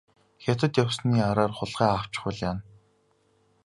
[0.43, 2.63] Хятад явсны араар хулгай авчихвал яана.